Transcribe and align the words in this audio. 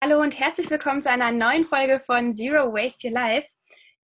Hallo 0.00 0.20
und 0.20 0.38
herzlich 0.38 0.70
willkommen 0.70 1.00
zu 1.00 1.10
einer 1.10 1.32
neuen 1.32 1.64
Folge 1.64 1.98
von 1.98 2.32
Zero 2.32 2.72
Waste 2.72 3.08
Your 3.08 3.14
Life. 3.14 3.48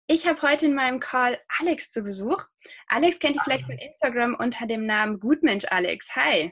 Ich 0.08 0.26
habe 0.26 0.42
heute 0.42 0.66
in 0.66 0.74
meinem 0.74 1.00
Call 1.00 1.38
Alex 1.60 1.92
zu 1.92 2.02
Besuch. 2.02 2.44
Alex 2.88 3.20
kennt 3.20 3.36
ihr 3.36 3.44
vielleicht 3.44 3.68
von 3.68 3.78
Instagram 3.78 4.36
unter 4.40 4.66
dem 4.66 4.88
Namen 4.88 5.20
Gutmensch 5.20 5.66
Alex. 5.70 6.10
Hi. 6.16 6.52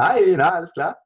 Hi, 0.00 0.34
na, 0.36 0.54
alles 0.54 0.72
klar? 0.72 0.98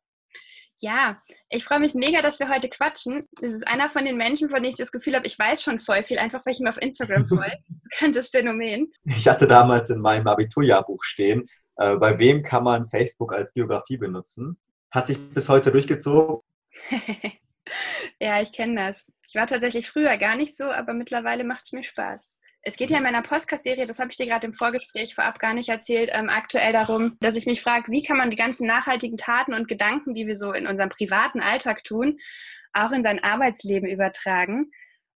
Ja, 0.81 1.21
ich 1.51 1.63
freue 1.63 1.81
mich 1.81 1.93
mega, 1.93 2.23
dass 2.23 2.41
wir 2.41 2.49
heute 2.49 2.71
quatschen. 2.71 3.29
Das 3.33 3.51
ist 3.51 3.69
einer 3.69 3.91
von 3.91 4.07
den 4.07 4.17
Menschen, 4.17 4.49
von 4.49 4.63
denen 4.63 4.73
ich 4.73 4.79
das 4.79 4.91
Gefühl 4.91 5.15
habe, 5.15 5.27
ich 5.27 5.39
weiß 5.39 5.63
schon 5.63 5.79
voll 5.79 6.03
viel, 6.05 6.19
einfach 6.19 6.47
weil 6.47 6.55
ich 6.55 6.61
mir 6.61 6.71
auf 6.71 6.81
Instagram 6.81 7.27
folge. 7.29 7.59
Bekanntes 7.91 8.31
Phänomen. 8.31 8.91
Ich 9.05 9.29
hatte 9.29 9.47
damals 9.47 9.91
in 9.91 10.01
meinem 10.01 10.27
Abiturjahrbuch 10.27 11.05
stehen, 11.05 11.47
äh, 11.77 11.97
bei 11.97 12.19
wem 12.19 12.43
kann 12.43 12.65
man 12.65 12.87
Facebook 12.87 13.35
als 13.35 13.53
Biografie 13.53 13.99
benutzen? 13.99 14.59
Hat 14.91 15.09
sich 15.09 15.19
bis 15.35 15.51
heute 15.51 15.71
durchgezogen. 15.71 16.41
Ja, 18.21 18.41
ich 18.41 18.53
kenne 18.53 18.81
das. 18.87 19.11
Ich 19.29 19.35
war 19.35 19.47
tatsächlich 19.47 19.89
früher 19.89 20.17
gar 20.17 20.37
nicht 20.37 20.57
so, 20.57 20.65
aber 20.65 20.93
mittlerweile 20.93 21.45
macht 21.45 21.65
es 21.67 21.73
mir 21.73 21.85
Spaß. 21.85 22.37
Es 22.63 22.77
geht 22.77 22.91
ja 22.91 22.99
in 22.99 23.03
meiner 23.03 23.23
Podcast-Serie, 23.23 23.87
das 23.87 23.99
habe 23.99 24.11
ich 24.11 24.17
dir 24.17 24.27
gerade 24.27 24.47
im 24.47 24.53
Vorgespräch 24.53 25.15
vorab 25.15 25.39
gar 25.39 25.55
nicht 25.55 25.69
erzählt, 25.69 26.11
ähm, 26.13 26.29
aktuell 26.29 26.73
darum, 26.73 27.17
dass 27.21 27.37
ich 27.37 27.47
mich 27.47 27.63
frage, 27.63 27.91
wie 27.93 28.03
kann 28.03 28.17
man 28.17 28.31
die 28.31 28.37
ganzen 28.37 28.67
nachhaltigen 28.67 29.17
Taten 29.17 29.55
und 29.55 29.69
Gedanken, 29.69 30.13
die 30.13 30.27
wir 30.27 30.35
so 30.35 30.53
in 30.53 30.67
unserem 30.67 30.89
privaten 30.89 31.41
Alltag 31.41 31.85
tun, 31.85 32.19
auch 32.73 32.91
in 32.93 33.03
sein 33.03 33.23
Arbeitsleben 33.23 33.89
übertragen. 33.89 34.71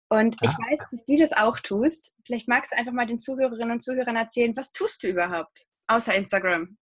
Und 0.08 0.36
ich 0.42 0.50
ah. 0.50 0.70
weiß, 0.70 0.80
dass 0.90 1.04
du 1.04 1.16
das 1.16 1.32
auch 1.32 1.58
tust. 1.58 2.12
Vielleicht 2.26 2.48
magst 2.48 2.72
du 2.72 2.76
einfach 2.76 2.92
mal 2.92 3.06
den 3.06 3.18
Zuhörerinnen 3.18 3.72
und 3.72 3.82
Zuhörern 3.82 4.16
erzählen, 4.16 4.52
was 4.56 4.72
tust 4.72 5.02
du 5.02 5.08
überhaupt, 5.08 5.66
außer 5.88 6.14
Instagram? 6.14 6.76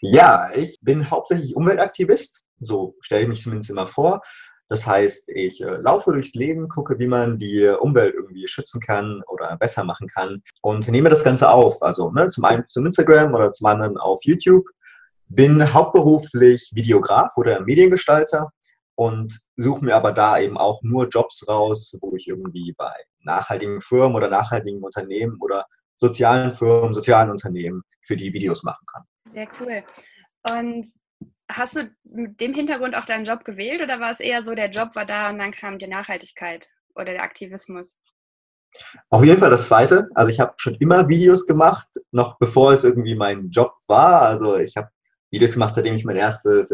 Ja, 0.00 0.52
ich 0.54 0.78
bin 0.82 1.10
hauptsächlich 1.10 1.56
Umweltaktivist. 1.56 2.44
So 2.60 2.96
stelle 3.00 3.22
ich 3.22 3.28
mich 3.28 3.42
zumindest 3.42 3.70
immer 3.70 3.88
vor. 3.88 4.22
Das 4.68 4.86
heißt, 4.86 5.28
ich 5.28 5.60
äh, 5.60 5.76
laufe 5.76 6.12
durchs 6.12 6.34
Leben, 6.34 6.68
gucke, 6.68 6.98
wie 6.98 7.06
man 7.06 7.38
die 7.38 7.66
Umwelt 7.66 8.14
irgendwie 8.14 8.48
schützen 8.48 8.80
kann 8.80 9.22
oder 9.28 9.56
besser 9.56 9.84
machen 9.84 10.08
kann 10.08 10.42
und 10.62 10.88
nehme 10.88 11.10
das 11.10 11.22
Ganze 11.22 11.50
auf. 11.50 11.82
Also 11.82 12.10
ne, 12.10 12.30
zum 12.30 12.44
einen 12.44 12.66
zum 12.68 12.86
Instagram 12.86 13.34
oder 13.34 13.52
zum 13.52 13.66
anderen 13.66 13.98
auf 13.98 14.20
YouTube. 14.24 14.66
Bin 15.28 15.72
hauptberuflich 15.72 16.70
Videograf 16.74 17.30
oder 17.36 17.60
Mediengestalter 17.60 18.50
und 18.94 19.40
suche 19.56 19.84
mir 19.84 19.94
aber 19.96 20.12
da 20.12 20.38
eben 20.38 20.56
auch 20.56 20.82
nur 20.82 21.08
Jobs 21.08 21.46
raus, 21.48 21.96
wo 22.00 22.14
ich 22.14 22.28
irgendwie 22.28 22.72
bei 22.72 22.92
nachhaltigen 23.20 23.80
Firmen 23.80 24.16
oder 24.16 24.28
nachhaltigen 24.28 24.82
Unternehmen 24.82 25.38
oder 25.40 25.66
sozialen 25.96 26.52
Firmen, 26.52 26.94
sozialen 26.94 27.30
Unternehmen 27.30 27.82
für 28.02 28.16
die 28.16 28.32
Videos 28.32 28.62
machen 28.62 28.84
kann. 28.92 29.02
Sehr 29.26 29.48
cool. 29.60 29.82
Und 30.50 30.86
Hast 31.48 31.76
du 31.76 31.90
mit 32.04 32.40
dem 32.40 32.54
Hintergrund 32.54 32.96
auch 32.96 33.04
deinen 33.04 33.24
Job 33.24 33.44
gewählt 33.44 33.82
oder 33.82 34.00
war 34.00 34.10
es 34.10 34.20
eher 34.20 34.42
so, 34.44 34.54
der 34.54 34.70
Job 34.70 34.96
war 34.96 35.04
da 35.04 35.30
und 35.30 35.38
dann 35.38 35.52
kam 35.52 35.78
die 35.78 35.86
Nachhaltigkeit 35.86 36.68
oder 36.94 37.12
der 37.12 37.22
Aktivismus? 37.22 37.98
Auf 39.10 39.24
jeden 39.24 39.40
Fall 39.40 39.50
das 39.50 39.66
Zweite. 39.66 40.08
Also 40.14 40.30
ich 40.30 40.40
habe 40.40 40.54
schon 40.56 40.74
immer 40.76 41.08
Videos 41.08 41.46
gemacht, 41.46 41.86
noch 42.10 42.38
bevor 42.38 42.72
es 42.72 42.84
irgendwie 42.84 43.14
mein 43.14 43.50
Job 43.50 43.74
war. 43.86 44.22
Also 44.22 44.56
ich 44.56 44.76
habe 44.76 44.88
Videos 45.30 45.52
gemacht, 45.52 45.74
seitdem 45.74 45.94
ich 45.94 46.04
mein 46.04 46.16
erstes 46.16 46.72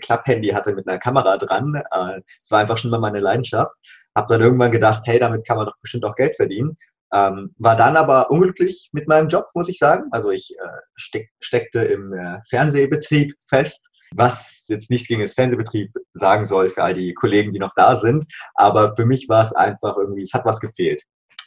Klapphandy 0.00 0.48
hatte 0.48 0.74
mit 0.74 0.86
einer 0.86 0.98
Kamera 0.98 1.38
dran. 1.38 1.74
Äh, 1.74 2.20
es 2.42 2.50
war 2.50 2.60
einfach 2.60 2.78
schon 2.78 2.90
immer 2.90 2.98
meine 2.98 3.20
Leidenschaft. 3.20 3.72
Habe 4.14 4.34
dann 4.34 4.42
irgendwann 4.42 4.70
gedacht, 4.70 5.02
hey, 5.06 5.18
damit 5.18 5.46
kann 5.46 5.56
man 5.56 5.66
doch 5.66 5.76
bestimmt 5.80 6.04
auch 6.04 6.14
Geld 6.14 6.36
verdienen. 6.36 6.76
Ähm, 7.12 7.54
war 7.58 7.76
dann 7.76 7.96
aber 7.96 8.30
unglücklich 8.30 8.88
mit 8.92 9.06
meinem 9.06 9.28
Job, 9.28 9.46
muss 9.54 9.68
ich 9.68 9.78
sagen. 9.78 10.04
Also 10.12 10.30
ich 10.30 10.56
äh, 10.58 10.80
steck, 10.94 11.30
steckte 11.40 11.80
im 11.80 12.12
äh, 12.12 12.40
Fernsehbetrieb 12.48 13.34
fest 13.46 13.88
was 14.14 14.64
jetzt 14.68 14.90
nichts 14.90 15.08
gegen 15.08 15.22
das 15.22 15.34
Fernsehbetrieb 15.34 15.92
sagen 16.14 16.44
soll 16.44 16.68
für 16.68 16.82
all 16.82 16.94
die 16.94 17.14
Kollegen, 17.14 17.52
die 17.52 17.58
noch 17.58 17.74
da 17.74 17.96
sind. 17.96 18.26
Aber 18.54 18.94
für 18.96 19.06
mich 19.06 19.28
war 19.28 19.42
es 19.42 19.52
einfach 19.52 19.96
irgendwie, 19.96 20.22
es 20.22 20.32
hat 20.34 20.44
was 20.44 20.60
gefehlt. 20.60 21.02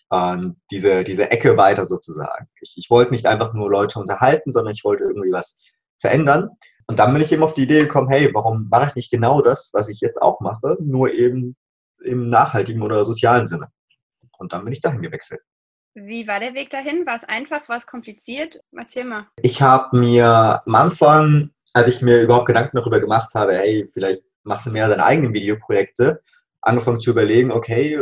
Und 0.10 0.58
diese, 0.72 1.04
diese 1.04 1.32
Ecke 1.32 1.58
weiter 1.58 1.86
sozusagen. 1.86 2.48
Ich, 2.62 2.76
ich 2.78 2.90
wollte 2.90 3.12
nicht 3.12 3.26
einfach 3.26 3.54
nur 3.54 3.70
Leute 3.70 4.00
unterhalten, 4.00 4.52
sondern 4.52 4.74
ich 4.74 4.84
wollte 4.84 5.04
irgendwie 5.04 5.32
was 5.32 5.58
verändern. 6.00 6.50
Und 6.88 7.00
dann 7.00 7.14
bin 7.14 7.22
ich 7.22 7.32
eben 7.32 7.44
auf 7.44 7.56
die 7.56 7.64
Idee 7.64 7.82
gekommen, 7.82 8.10
hey, 8.10 8.30
warum 8.34 8.68
mache 8.70 8.90
ich 8.90 8.96
nicht 8.96 9.12
genau 9.12 9.42
das, 9.42 9.72
was 9.74 9.90
ich 9.90 10.02
jetzt 10.02 10.22
auch 10.22 10.40
mache, 10.42 10.78
nur 10.80 11.12
eben 11.14 11.56
im 12.04 12.30
nachhaltigen 12.30 12.84
oder 12.84 13.04
sozialen 13.04 13.48
Sinne. 13.48 13.70
Und 14.38 14.54
dann 14.54 14.64
bin 14.64 14.74
ich 14.74 14.82
dahin 14.82 15.02
gewechselt. 15.02 15.42
Wie 15.96 16.28
war 16.28 16.40
der 16.40 16.54
Weg 16.54 16.70
dahin? 16.70 17.06
War 17.06 17.16
es 17.16 17.24
einfach? 17.24 17.68
War 17.70 17.78
es 17.78 17.88
kompliziert? 17.88 18.60
Erzähl 18.78 19.06
mal. 19.06 19.28
Ich 19.42 19.62
habe 19.62 19.98
mir 19.98 20.62
am 20.66 20.76
Anfang 20.76 21.52
als 21.76 21.90
ich 21.90 22.02
mir 22.02 22.22
überhaupt 22.22 22.46
Gedanken 22.46 22.78
darüber 22.78 23.02
gemacht 23.02 23.36
habe, 23.36 23.54
hey, 23.54 23.90
vielleicht 23.92 24.24
machst 24.44 24.66
du 24.66 24.72
mehr 24.72 24.88
deine 24.88 25.04
eigenen 25.04 25.34
Videoprojekte, 25.34 26.22
angefangen 26.62 27.02
zu 27.02 27.12
überlegen, 27.12 27.52
okay, 27.52 28.02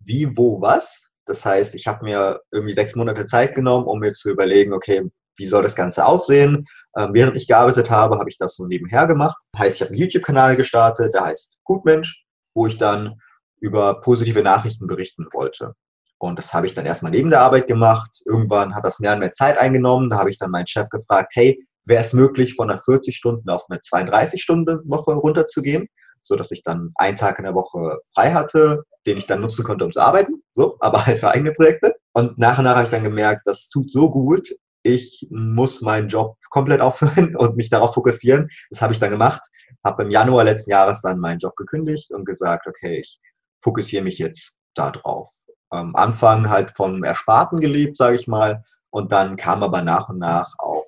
wie, 0.00 0.36
wo, 0.36 0.60
was. 0.60 1.08
Das 1.24 1.42
heißt, 1.44 1.74
ich 1.74 1.86
habe 1.86 2.04
mir 2.04 2.40
irgendwie 2.52 2.74
sechs 2.74 2.94
Monate 2.94 3.24
Zeit 3.24 3.54
genommen, 3.54 3.86
um 3.86 4.00
mir 4.00 4.12
zu 4.12 4.28
überlegen, 4.28 4.74
okay, 4.74 5.10
wie 5.38 5.46
soll 5.46 5.62
das 5.62 5.74
Ganze 5.74 6.04
aussehen? 6.04 6.66
Ähm, 6.94 7.14
während 7.14 7.36
ich 7.38 7.48
gearbeitet 7.48 7.90
habe, 7.90 8.18
habe 8.18 8.28
ich 8.28 8.36
das 8.36 8.54
so 8.54 8.66
nebenher 8.66 9.06
gemacht. 9.06 9.38
Heißt, 9.56 9.76
ich 9.76 9.80
habe 9.80 9.92
einen 9.92 9.98
YouTube-Kanal 9.98 10.56
gestartet, 10.56 11.14
der 11.14 11.24
heißt 11.24 11.50
Gutmensch, 11.64 12.22
wo 12.54 12.66
ich 12.66 12.76
dann 12.76 13.18
über 13.60 14.02
positive 14.02 14.42
Nachrichten 14.42 14.86
berichten 14.86 15.26
wollte. 15.32 15.72
Und 16.18 16.38
das 16.38 16.54
habe 16.54 16.66
ich 16.66 16.74
dann 16.74 16.86
erstmal 16.86 17.12
neben 17.12 17.30
der 17.30 17.40
Arbeit 17.40 17.66
gemacht. 17.66 18.10
Irgendwann 18.24 18.74
hat 18.74 18.84
das 18.84 19.00
mehr 19.00 19.12
und 19.12 19.20
mehr 19.20 19.32
Zeit 19.32 19.58
eingenommen. 19.58 20.10
Da 20.10 20.18
habe 20.18 20.30
ich 20.30 20.38
dann 20.38 20.50
meinen 20.50 20.66
Chef 20.66 20.88
gefragt, 20.88 21.32
hey, 21.34 21.66
wäre 21.84 22.02
es 22.02 22.12
möglich, 22.12 22.54
von 22.54 22.70
einer 22.70 22.80
40 22.80 23.16
Stunden 23.16 23.48
auf 23.48 23.64
eine 23.68 23.80
32 23.80 24.42
Stunden 24.42 24.80
Woche 24.84 25.12
runterzugehen, 25.12 25.88
so 26.22 26.36
dass 26.36 26.50
ich 26.50 26.62
dann 26.62 26.92
einen 26.96 27.16
Tag 27.16 27.38
in 27.38 27.44
der 27.44 27.54
Woche 27.54 27.98
frei 28.14 28.32
hatte, 28.32 28.82
den 29.06 29.18
ich 29.18 29.26
dann 29.26 29.40
nutzen 29.40 29.64
konnte, 29.64 29.84
um 29.84 29.92
zu 29.92 30.00
arbeiten, 30.00 30.42
so, 30.52 30.76
aber 30.80 31.06
halt 31.06 31.18
für 31.18 31.30
eigene 31.30 31.52
Projekte. 31.52 31.94
Und 32.12 32.38
nach 32.38 32.58
und 32.58 32.64
nach 32.64 32.74
habe 32.74 32.84
ich 32.84 32.90
dann 32.90 33.04
gemerkt, 33.04 33.42
das 33.44 33.68
tut 33.68 33.90
so 33.90 34.10
gut, 34.10 34.52
ich 34.82 35.26
muss 35.30 35.80
meinen 35.80 36.08
Job 36.08 36.36
komplett 36.50 36.80
aufhören 36.80 37.36
und 37.36 37.56
mich 37.56 37.70
darauf 37.70 37.94
fokussieren. 37.94 38.48
Das 38.70 38.80
habe 38.82 38.92
ich 38.92 38.98
dann 38.98 39.10
gemacht, 39.10 39.42
habe 39.84 40.02
im 40.02 40.10
Januar 40.10 40.44
letzten 40.44 40.70
Jahres 40.70 41.00
dann 41.02 41.18
meinen 41.18 41.38
Job 41.38 41.56
gekündigt 41.56 42.10
und 42.12 42.24
gesagt, 42.24 42.66
okay, 42.66 43.00
ich 43.00 43.20
fokussiere 43.62 44.04
mich 44.04 44.18
jetzt 44.18 44.56
da 44.74 44.90
drauf. 44.90 45.28
Am 45.70 45.96
Anfang 45.96 46.48
halt 46.48 46.70
vom 46.70 47.02
Ersparten 47.04 47.60
gelebt, 47.60 47.96
sage 47.96 48.16
ich 48.16 48.26
mal, 48.26 48.64
und 48.90 49.12
dann 49.12 49.36
kam 49.36 49.62
aber 49.62 49.82
nach 49.82 50.08
und 50.08 50.18
nach 50.18 50.54
auch 50.58 50.86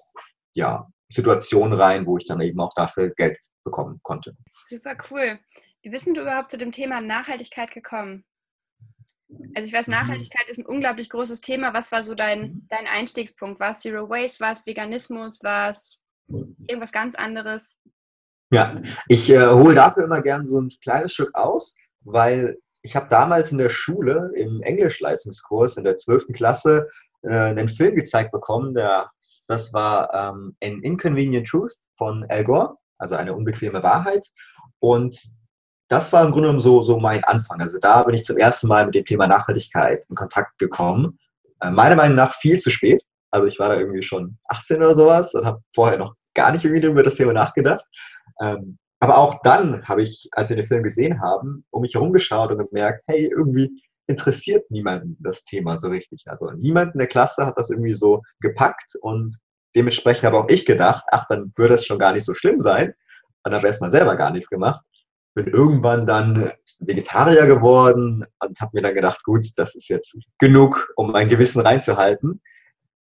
ja, 0.54 0.88
Situation 1.10 1.72
rein, 1.72 2.06
wo 2.06 2.16
ich 2.16 2.26
dann 2.26 2.40
eben 2.40 2.60
auch 2.60 2.74
dafür 2.74 3.10
Geld 3.10 3.38
bekommen 3.64 4.00
konnte. 4.02 4.36
Super 4.66 4.96
cool. 5.10 5.38
Wie 5.82 5.90
bist 5.90 6.06
du 6.06 6.20
überhaupt 6.20 6.50
zu 6.50 6.58
dem 6.58 6.72
Thema 6.72 7.00
Nachhaltigkeit 7.00 7.70
gekommen? 7.70 8.24
Also 9.54 9.68
ich 9.68 9.74
weiß, 9.74 9.86
mhm. 9.88 9.94
Nachhaltigkeit 9.94 10.48
ist 10.48 10.58
ein 10.58 10.66
unglaublich 10.66 11.10
großes 11.10 11.40
Thema. 11.40 11.74
Was 11.74 11.92
war 11.92 12.02
so 12.02 12.14
dein, 12.14 12.40
mhm. 12.40 12.66
dein 12.68 12.86
Einstiegspunkt? 12.86 13.60
War 13.60 13.72
es 13.72 13.80
Zero 13.80 14.08
Waste? 14.08 14.40
War 14.40 14.52
es 14.52 14.66
Veganismus? 14.66 15.42
War 15.42 15.70
es 15.70 15.98
irgendwas 16.28 16.92
ganz 16.92 17.14
anderes? 17.14 17.78
Ja, 18.50 18.80
ich 19.08 19.28
äh, 19.30 19.46
hole 19.46 19.74
dafür 19.74 20.04
immer 20.04 20.22
gern 20.22 20.48
so 20.48 20.60
ein 20.60 20.70
kleines 20.82 21.12
Stück 21.12 21.34
aus, 21.34 21.76
weil 22.00 22.58
ich 22.82 22.96
habe 22.96 23.08
damals 23.08 23.52
in 23.52 23.58
der 23.58 23.70
Schule 23.70 24.30
im 24.34 24.62
Englischleistungskurs 24.62 25.76
in 25.76 25.84
der 25.84 25.96
12. 25.96 26.28
Klasse 26.32 26.88
äh, 27.22 27.28
einen 27.30 27.68
Film 27.68 27.94
gezeigt 27.94 28.32
bekommen, 28.32 28.74
der, 28.74 29.10
das 29.48 29.72
war 29.72 30.12
ähm, 30.14 30.56
An 30.62 30.82
Inconvenient 30.82 31.48
Truth 31.48 31.74
von 31.96 32.24
Al 32.28 32.44
Gore, 32.44 32.76
also 32.98 33.14
eine 33.14 33.34
unbequeme 33.34 33.82
Wahrheit. 33.82 34.26
Und 34.80 35.20
das 35.88 36.12
war 36.12 36.24
im 36.24 36.30
Grunde 36.30 36.48
genommen 36.48 36.60
so, 36.60 36.82
so 36.82 36.98
mein 36.98 37.24
Anfang. 37.24 37.60
Also 37.60 37.78
da 37.80 38.02
bin 38.02 38.14
ich 38.14 38.24
zum 38.24 38.36
ersten 38.36 38.68
Mal 38.68 38.86
mit 38.86 38.94
dem 38.94 39.04
Thema 39.04 39.26
Nachhaltigkeit 39.26 40.04
in 40.08 40.14
Kontakt 40.14 40.58
gekommen. 40.58 41.18
Äh, 41.60 41.70
meiner 41.70 41.96
Meinung 41.96 42.16
nach 42.16 42.34
viel 42.34 42.58
zu 42.60 42.70
spät. 42.70 43.02
Also 43.30 43.46
ich 43.46 43.58
war 43.58 43.68
da 43.68 43.78
irgendwie 43.78 44.02
schon 44.02 44.38
18 44.48 44.78
oder 44.78 44.96
sowas 44.96 45.34
und 45.34 45.44
habe 45.44 45.60
vorher 45.74 45.98
noch 45.98 46.14
gar 46.34 46.52
nicht 46.52 46.64
irgendwie 46.64 46.86
über 46.86 47.02
das 47.02 47.16
Thema 47.16 47.32
nachgedacht. 47.32 47.84
Ähm, 48.40 48.78
aber 49.00 49.18
auch 49.18 49.42
dann 49.42 49.86
habe 49.86 50.02
ich, 50.02 50.28
als 50.32 50.48
wir 50.48 50.56
den 50.56 50.66
Film 50.66 50.82
gesehen 50.82 51.20
haben, 51.20 51.64
um 51.70 51.82
mich 51.82 51.94
herumgeschaut 51.94 52.50
und 52.50 52.58
gemerkt, 52.58 53.02
hey, 53.06 53.26
irgendwie 53.26 53.82
interessiert 54.08 54.70
niemanden 54.70 55.16
das 55.20 55.44
Thema 55.44 55.76
so 55.76 55.88
richtig. 55.88 56.24
Also 56.26 56.50
niemand 56.52 56.94
in 56.94 56.98
der 56.98 57.08
Klasse 57.08 57.46
hat 57.46 57.58
das 57.58 57.70
irgendwie 57.70 57.94
so 57.94 58.22
gepackt 58.40 58.96
und 59.00 59.38
dementsprechend 59.76 60.24
habe 60.24 60.38
auch 60.38 60.48
ich 60.48 60.64
gedacht, 60.64 61.04
ach, 61.10 61.26
dann 61.28 61.52
würde 61.56 61.74
es 61.74 61.86
schon 61.86 61.98
gar 61.98 62.12
nicht 62.12 62.24
so 62.24 62.34
schlimm 62.34 62.58
sein. 62.58 62.94
Dann 63.44 63.54
habe 63.54 63.66
ich 63.66 63.70
erstmal 63.70 63.90
selber 63.90 64.16
gar 64.16 64.30
nichts 64.30 64.48
gemacht. 64.48 64.84
Bin 65.34 65.46
irgendwann 65.46 66.06
dann 66.06 66.50
Vegetarier 66.80 67.46
geworden 67.46 68.24
und 68.42 68.60
habe 68.60 68.70
mir 68.74 68.82
dann 68.82 68.94
gedacht, 68.94 69.22
gut, 69.22 69.46
das 69.56 69.74
ist 69.74 69.88
jetzt 69.88 70.16
genug, 70.38 70.92
um 70.96 71.12
mein 71.12 71.28
Gewissen 71.28 71.60
reinzuhalten. 71.60 72.40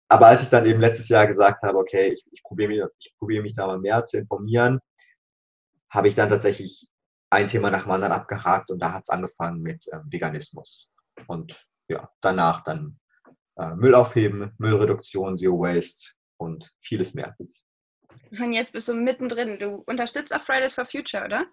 Aber 0.09 0.27
als 0.27 0.41
ich 0.41 0.49
dann 0.49 0.65
eben 0.65 0.81
letztes 0.81 1.07
Jahr 1.07 1.27
gesagt 1.27 1.61
habe, 1.63 1.77
okay, 1.77 2.11
ich, 2.13 2.25
ich 2.31 2.43
probiere 2.43 2.69
mich, 2.69 2.81
ich 2.99 3.13
probiere 3.17 3.43
mich 3.43 3.53
da 3.53 3.67
mal 3.67 3.79
mehr 3.79 4.03
zu 4.05 4.17
informieren, 4.17 4.79
habe 5.89 6.07
ich 6.07 6.15
dann 6.15 6.29
tatsächlich 6.29 6.87
ein 7.29 7.47
Thema 7.47 7.69
nach 7.69 7.83
dem 7.83 7.91
anderen 7.91 8.13
abgehakt 8.13 8.71
und 8.71 8.79
da 8.79 8.93
hat 8.93 9.03
es 9.03 9.09
angefangen 9.09 9.61
mit 9.61 9.87
äh, 9.87 9.99
Veganismus. 10.05 10.89
Und 11.27 11.67
ja, 11.87 12.09
danach 12.21 12.63
dann 12.63 12.99
äh, 13.57 13.75
Müll 13.75 13.95
aufheben, 13.95 14.51
Müllreduktion, 14.57 15.37
Zero 15.37 15.59
Waste 15.59 16.11
und 16.37 16.71
vieles 16.81 17.13
mehr. 17.13 17.35
Und 18.31 18.53
jetzt 18.53 18.73
bist 18.73 18.87
du 18.87 18.93
mittendrin. 18.93 19.59
Du 19.59 19.83
unterstützt 19.85 20.33
auch 20.33 20.41
Fridays 20.41 20.75
for 20.75 20.85
Future, 20.85 21.25
oder? 21.25 21.45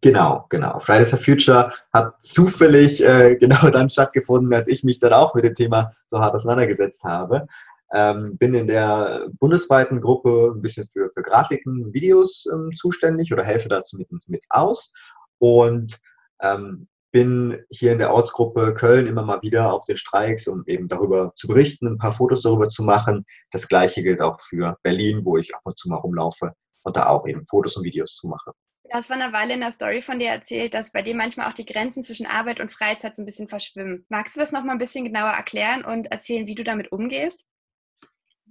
Genau, 0.00 0.46
genau. 0.48 0.80
Fridays 0.80 1.10
for 1.10 1.18
Future 1.18 1.72
hat 1.92 2.20
zufällig 2.20 3.02
äh, 3.04 3.36
genau 3.40 3.70
dann 3.70 3.90
stattgefunden, 3.90 4.52
als 4.52 4.66
ich 4.68 4.82
mich 4.82 4.98
dann 4.98 5.12
auch 5.12 5.34
mit 5.34 5.44
dem 5.44 5.54
Thema 5.54 5.92
so 6.06 6.18
hart 6.18 6.34
auseinandergesetzt 6.34 7.04
habe. 7.04 7.46
Ähm, 7.94 8.38
bin 8.38 8.54
in 8.54 8.66
der 8.66 9.28
bundesweiten 9.38 10.00
Gruppe 10.00 10.52
ein 10.54 10.62
bisschen 10.62 10.86
für, 10.86 11.10
für 11.12 11.22
Grafiken, 11.22 11.92
Videos 11.92 12.46
ähm, 12.52 12.70
zuständig 12.74 13.32
oder 13.32 13.44
helfe 13.44 13.68
da 13.68 13.84
zumindest 13.84 14.28
mit 14.28 14.44
aus. 14.48 14.92
Und 15.38 15.98
ähm, 16.40 16.88
bin 17.12 17.62
hier 17.68 17.92
in 17.92 17.98
der 17.98 18.12
Ortsgruppe 18.12 18.72
Köln 18.74 19.06
immer 19.06 19.22
mal 19.22 19.42
wieder 19.42 19.72
auf 19.72 19.84
den 19.84 19.98
Streiks, 19.98 20.48
um 20.48 20.64
eben 20.66 20.88
darüber 20.88 21.32
zu 21.36 21.46
berichten, 21.46 21.86
ein 21.86 21.98
paar 21.98 22.14
Fotos 22.14 22.42
darüber 22.42 22.68
zu 22.68 22.82
machen. 22.82 23.24
Das 23.50 23.68
gleiche 23.68 24.02
gilt 24.02 24.20
auch 24.22 24.40
für 24.40 24.78
Berlin, 24.82 25.24
wo 25.24 25.36
ich 25.36 25.54
ab 25.54 25.60
und 25.64 25.78
zu 25.78 25.90
mal 25.90 25.96
rumlaufe 25.96 26.52
und 26.82 26.96
da 26.96 27.06
auch 27.06 27.26
eben 27.28 27.44
Fotos 27.44 27.76
und 27.76 27.84
Videos 27.84 28.16
zu 28.16 28.28
mache. 28.28 28.52
Du 28.84 28.90
hast 28.98 29.06
vor 29.06 29.16
einer 29.16 29.32
Weile 29.32 29.54
in 29.54 29.60
der 29.60 29.70
Story 29.70 30.00
von 30.00 30.18
dir 30.18 30.28
erzählt, 30.28 30.74
dass 30.74 30.90
bei 30.90 31.02
dir 31.02 31.14
manchmal 31.14 31.48
auch 31.48 31.54
die 31.54 31.64
Grenzen 31.64 32.02
zwischen 32.02 32.26
Arbeit 32.26 32.60
und 32.60 32.70
Freizeit 32.70 33.14
so 33.14 33.22
ein 33.22 33.26
bisschen 33.26 33.48
verschwimmen. 33.48 34.04
Magst 34.08 34.34
du 34.34 34.40
das 34.40 34.52
noch 34.52 34.64
mal 34.64 34.72
ein 34.72 34.78
bisschen 34.78 35.04
genauer 35.04 35.30
erklären 35.30 35.84
und 35.84 36.10
erzählen, 36.10 36.46
wie 36.46 36.54
du 36.54 36.64
damit 36.64 36.92
umgehst? 36.92 37.44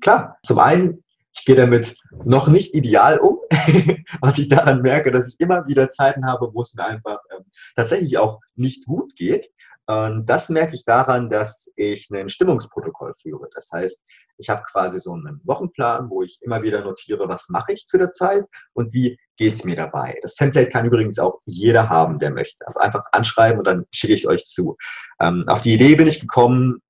Klar, 0.02 0.38
zum 0.44 0.60
einen 0.60 1.04
ich 1.34 1.46
gehe 1.46 1.56
damit 1.56 1.96
noch 2.26 2.48
nicht 2.48 2.76
ideal 2.76 3.18
um, 3.20 3.40
was 4.22 4.38
ich 4.38 4.50
daran 4.50 4.82
merke, 4.82 5.12
dass 5.12 5.30
ich 5.30 5.40
immer 5.40 5.66
wieder 5.68 5.90
Zeiten 5.92 6.26
habe, 6.26 6.54
wo 6.54 6.62
es 6.62 6.74
mir 6.74 6.86
einfach 6.86 7.20
ähm, 7.36 7.46
tatsächlich 7.76 8.18
auch 8.18 8.40
nicht 8.56 8.86
gut 8.86 9.16
geht. 9.16 9.50
Und 9.88 10.30
das 10.30 10.50
merke 10.50 10.76
ich 10.76 10.86
daran, 10.86 11.30
dass 11.30 11.70
ich 11.76 12.10
ein 12.12 12.30
Stimmungsprotokoll 12.30 13.14
führe. 13.16 13.50
Das 13.54 13.70
heißt, 13.74 14.02
ich 14.38 14.50
habe 14.50 14.62
quasi 14.64 15.00
so 15.00 15.14
einen 15.14 15.42
Wochenplan, 15.44 16.10
wo 16.10 16.22
ich 16.22 16.40
immer 16.42 16.62
wieder 16.62 16.82
notiere, 16.82 17.28
was 17.28 17.50
mache 17.50 17.74
ich 17.74 17.88
zu 17.88 17.98
der 17.98 18.12
Zeit 18.12 18.46
und 18.74 18.94
wie 18.94 19.18
geht 19.38 19.56
es 19.56 19.66
mir 19.66 19.76
dabei. 19.76 20.18
Das 20.22 20.36
Template 20.36 20.70
kann 20.70 20.86
übrigens 20.86 21.18
auch 21.20 21.40
jeder 21.46 21.90
haben, 21.90 22.20
der 22.20 22.32
möchte. 22.32 22.66
Also 22.68 22.80
einfach 22.80 23.04
anschreiben 23.12 23.58
und 23.58 23.68
dann 23.68 23.86
schicke 23.92 24.14
ich 24.14 24.24
es 24.24 24.30
euch 24.30 24.46
zu. 24.46 24.78
Ähm, 25.20 25.44
auf 25.48 25.64
die 25.64 25.74
Idee 25.74 25.96
bin 25.96 26.08
ich 26.08 26.22
gekommen, 26.22 26.82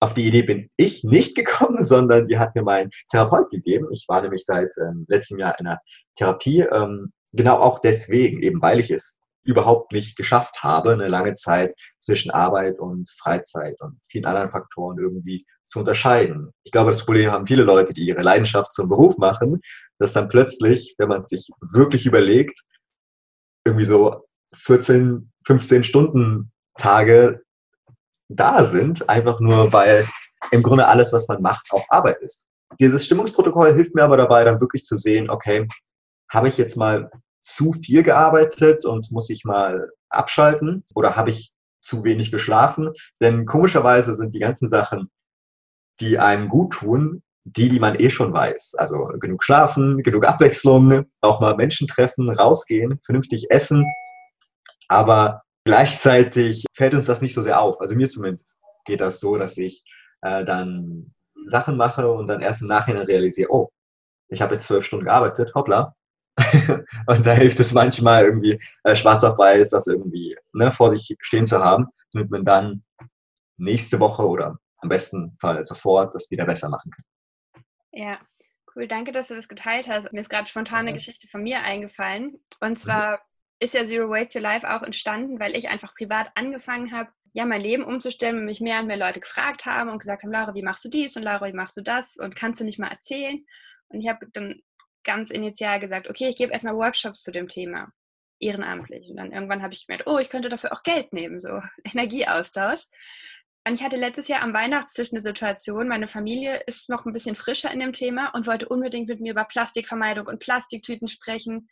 auf 0.00 0.14
die 0.14 0.26
Idee 0.26 0.42
bin 0.42 0.70
ich 0.76 1.04
nicht 1.04 1.34
gekommen, 1.34 1.84
sondern 1.84 2.28
die 2.28 2.38
hat 2.38 2.54
mir 2.54 2.62
mein 2.62 2.90
Therapeut 3.10 3.50
gegeben. 3.50 3.88
Ich 3.90 4.04
war 4.08 4.22
nämlich 4.22 4.44
seit 4.44 4.70
ähm, 4.78 5.06
letztem 5.08 5.38
Jahr 5.38 5.58
in 5.58 5.66
einer 5.66 5.80
Therapie, 6.16 6.60
ähm, 6.60 7.12
genau 7.32 7.58
auch 7.58 7.78
deswegen, 7.78 8.42
eben 8.42 8.62
weil 8.62 8.80
ich 8.80 8.90
es 8.90 9.18
überhaupt 9.44 9.92
nicht 9.92 10.16
geschafft 10.16 10.56
habe, 10.62 10.92
eine 10.92 11.08
lange 11.08 11.34
Zeit 11.34 11.74
zwischen 12.00 12.30
Arbeit 12.30 12.78
und 12.78 13.08
Freizeit 13.10 13.80
und 13.80 13.98
vielen 14.08 14.24
anderen 14.24 14.50
Faktoren 14.50 14.98
irgendwie 14.98 15.46
zu 15.68 15.78
unterscheiden. 15.78 16.50
Ich 16.64 16.72
glaube, 16.72 16.90
das 16.90 17.04
Problem 17.04 17.30
haben 17.30 17.46
viele 17.46 17.62
Leute, 17.62 17.94
die 17.94 18.06
ihre 18.06 18.22
Leidenschaft 18.22 18.72
zum 18.72 18.88
Beruf 18.88 19.18
machen, 19.18 19.60
dass 19.98 20.12
dann 20.12 20.28
plötzlich, 20.28 20.94
wenn 20.98 21.08
man 21.08 21.26
sich 21.26 21.48
wirklich 21.60 22.06
überlegt, 22.06 22.60
irgendwie 23.64 23.84
so 23.84 24.24
14, 24.54 25.30
15 25.46 25.84
Stunden 25.84 26.52
Tage 26.78 27.42
da 28.28 28.64
sind, 28.64 29.08
einfach 29.08 29.40
nur 29.40 29.72
weil 29.72 30.08
im 30.50 30.62
Grunde 30.62 30.86
alles, 30.86 31.12
was 31.12 31.28
man 31.28 31.42
macht, 31.42 31.70
auch 31.70 31.84
Arbeit 31.88 32.20
ist. 32.22 32.46
Dieses 32.80 33.06
Stimmungsprotokoll 33.06 33.74
hilft 33.74 33.94
mir 33.94 34.04
aber 34.04 34.16
dabei, 34.16 34.44
dann 34.44 34.60
wirklich 34.60 34.84
zu 34.84 34.96
sehen, 34.96 35.30
okay, 35.30 35.68
habe 36.30 36.48
ich 36.48 36.58
jetzt 36.58 36.76
mal 36.76 37.10
zu 37.40 37.72
viel 37.72 38.02
gearbeitet 38.02 38.84
und 38.84 39.10
muss 39.12 39.30
ich 39.30 39.44
mal 39.44 39.90
abschalten 40.10 40.84
oder 40.94 41.16
habe 41.16 41.30
ich 41.30 41.52
zu 41.80 42.04
wenig 42.04 42.32
geschlafen? 42.32 42.92
Denn 43.20 43.46
komischerweise 43.46 44.14
sind 44.14 44.34
die 44.34 44.40
ganzen 44.40 44.68
Sachen, 44.68 45.10
die 46.00 46.18
einem 46.18 46.48
gut 46.48 46.72
tun, 46.72 47.22
die, 47.44 47.68
die 47.68 47.78
man 47.78 47.98
eh 47.98 48.10
schon 48.10 48.32
weiß. 48.32 48.74
Also 48.76 49.06
genug 49.20 49.44
schlafen, 49.44 50.02
genug 50.02 50.26
Abwechslung, 50.26 51.04
auch 51.20 51.40
mal 51.40 51.54
Menschen 51.54 51.86
treffen, 51.86 52.28
rausgehen, 52.28 53.00
vernünftig 53.04 53.50
essen. 53.50 53.84
Aber 54.88 55.42
Gleichzeitig 55.66 56.64
fällt 56.74 56.94
uns 56.94 57.06
das 57.06 57.20
nicht 57.20 57.34
so 57.34 57.42
sehr 57.42 57.60
auf. 57.60 57.80
Also 57.80 57.96
mir 57.96 58.08
zumindest 58.08 58.56
geht 58.84 59.00
das 59.00 59.18
so, 59.18 59.36
dass 59.36 59.56
ich 59.56 59.84
äh, 60.22 60.44
dann 60.44 61.12
Sachen 61.46 61.76
mache 61.76 62.08
und 62.08 62.28
dann 62.28 62.40
erst 62.40 62.62
im 62.62 62.68
Nachhinein 62.68 63.06
realisiere, 63.06 63.50
oh, 63.50 63.72
ich 64.28 64.40
habe 64.40 64.54
jetzt 64.54 64.68
zwölf 64.68 64.84
Stunden 64.84 65.06
gearbeitet, 65.06 65.52
hoppla. 65.56 65.96
und 67.08 67.26
da 67.26 67.32
hilft 67.32 67.58
es 67.58 67.72
manchmal 67.72 68.26
irgendwie 68.26 68.60
äh, 68.84 68.94
schwarz 68.94 69.24
auf 69.24 69.38
weiß, 69.38 69.70
das 69.70 69.88
irgendwie 69.88 70.36
ne, 70.52 70.70
vor 70.70 70.90
sich 70.90 71.16
stehen 71.20 71.48
zu 71.48 71.58
haben, 71.58 71.88
damit 72.12 72.30
man 72.30 72.44
dann 72.44 72.84
nächste 73.56 73.98
Woche 73.98 74.24
oder 74.24 74.60
am 74.78 74.88
besten 74.88 75.36
Fall 75.40 75.66
sofort 75.66 76.14
das 76.14 76.30
wieder 76.30 76.44
besser 76.44 76.68
machen 76.68 76.92
kann. 76.92 77.04
Ja, 77.90 78.20
cool. 78.76 78.86
Danke, 78.86 79.10
dass 79.10 79.28
du 79.28 79.34
das 79.34 79.48
geteilt 79.48 79.88
hast. 79.88 80.12
Mir 80.12 80.20
ist 80.20 80.30
gerade 80.30 80.46
spontan 80.46 80.80
eine 80.80 80.92
Geschichte 80.92 81.26
von 81.26 81.42
mir 81.42 81.62
eingefallen. 81.62 82.38
Und 82.60 82.78
zwar 82.78 83.20
ist 83.58 83.74
ja 83.74 83.86
Zero 83.86 84.10
Waste 84.10 84.34
to 84.34 84.38
Life 84.38 84.68
auch 84.68 84.82
entstanden, 84.82 85.40
weil 85.40 85.56
ich 85.56 85.68
einfach 85.68 85.94
privat 85.94 86.30
angefangen 86.34 86.92
habe, 86.92 87.10
ja, 87.32 87.44
mein 87.44 87.60
Leben 87.60 87.84
umzustellen 87.84 88.38
und 88.38 88.44
mich 88.46 88.60
mehr 88.60 88.80
und 88.80 88.86
mehr 88.86 88.96
Leute 88.96 89.20
gefragt 89.20 89.66
haben 89.66 89.90
und 89.90 89.98
gesagt 89.98 90.22
haben, 90.22 90.32
Laura, 90.32 90.54
wie 90.54 90.62
machst 90.62 90.84
du 90.84 90.88
dies 90.88 91.16
und 91.16 91.22
Laura, 91.22 91.46
wie 91.46 91.52
machst 91.52 91.76
du 91.76 91.82
das 91.82 92.16
und 92.16 92.34
kannst 92.34 92.60
du 92.60 92.64
nicht 92.64 92.78
mal 92.78 92.88
erzählen? 92.88 93.44
Und 93.88 94.00
ich 94.00 94.08
habe 94.08 94.26
dann 94.32 94.60
ganz 95.04 95.30
initial 95.30 95.78
gesagt, 95.78 96.08
okay, 96.08 96.28
ich 96.28 96.36
gebe 96.36 96.52
erstmal 96.52 96.76
Workshops 96.76 97.22
zu 97.22 97.32
dem 97.32 97.48
Thema, 97.48 97.92
ehrenamtlich. 98.40 99.08
Und 99.10 99.16
dann 99.16 99.32
irgendwann 99.32 99.62
habe 99.62 99.74
ich 99.74 99.86
gemerkt, 99.86 100.06
oh, 100.06 100.18
ich 100.18 100.28
könnte 100.28 100.48
dafür 100.48 100.72
auch 100.72 100.82
Geld 100.82 101.12
nehmen, 101.12 101.38
so 101.38 101.60
Energieaustausch. 101.84 102.84
Und 103.66 103.74
ich 103.74 103.82
hatte 103.82 103.96
letztes 103.96 104.28
Jahr 104.28 104.42
am 104.42 104.54
Weihnachtstisch 104.54 105.12
eine 105.12 105.20
Situation, 105.20 105.88
meine 105.88 106.06
Familie 106.06 106.62
ist 106.66 106.88
noch 106.88 107.04
ein 107.04 107.12
bisschen 107.12 107.34
frischer 107.34 107.70
in 107.72 107.80
dem 107.80 107.92
Thema 107.92 108.28
und 108.28 108.46
wollte 108.46 108.68
unbedingt 108.68 109.08
mit 109.08 109.20
mir 109.20 109.32
über 109.32 109.44
Plastikvermeidung 109.44 110.26
und 110.26 110.38
Plastiktüten 110.38 111.08
sprechen. 111.08 111.68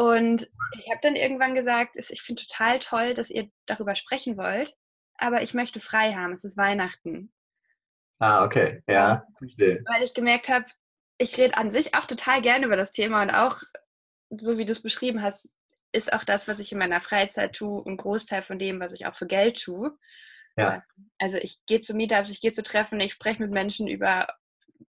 Und 0.00 0.50
ich 0.78 0.90
habe 0.90 1.00
dann 1.02 1.14
irgendwann 1.14 1.52
gesagt, 1.52 1.98
ich 1.98 2.22
finde 2.22 2.46
total 2.46 2.78
toll, 2.78 3.12
dass 3.12 3.28
ihr 3.28 3.50
darüber 3.66 3.94
sprechen 3.94 4.38
wollt, 4.38 4.74
aber 5.18 5.42
ich 5.42 5.52
möchte 5.52 5.78
frei 5.78 6.14
haben. 6.14 6.32
Es 6.32 6.42
ist 6.42 6.56
Weihnachten. 6.56 7.30
Ah, 8.18 8.42
okay, 8.42 8.82
ja. 8.88 9.26
Weil 9.38 10.02
ich 10.02 10.14
gemerkt 10.14 10.48
habe, 10.48 10.64
ich 11.18 11.36
rede 11.36 11.58
an 11.58 11.70
sich 11.70 11.94
auch 11.94 12.06
total 12.06 12.40
gerne 12.40 12.64
über 12.64 12.76
das 12.76 12.92
Thema 12.92 13.20
und 13.20 13.30
auch, 13.30 13.60
so 14.30 14.56
wie 14.56 14.64
du 14.64 14.72
es 14.72 14.80
beschrieben 14.80 15.20
hast, 15.20 15.52
ist 15.92 16.14
auch 16.14 16.24
das, 16.24 16.48
was 16.48 16.60
ich 16.60 16.72
in 16.72 16.78
meiner 16.78 17.02
Freizeit 17.02 17.54
tue, 17.54 17.84
ein 17.86 17.98
Großteil 17.98 18.40
von 18.40 18.58
dem, 18.58 18.80
was 18.80 18.94
ich 18.94 19.04
auch 19.04 19.16
für 19.16 19.26
Geld 19.26 19.62
tue. 19.62 19.98
Ja. 20.56 20.82
Also 21.18 21.36
ich 21.36 21.66
gehe 21.66 21.82
zu 21.82 21.92
Meetups, 21.92 22.30
ich 22.30 22.40
gehe 22.40 22.52
zu 22.52 22.62
Treffen, 22.62 23.00
ich 23.00 23.12
spreche 23.12 23.42
mit 23.42 23.52
Menschen 23.52 23.86
über 23.86 24.28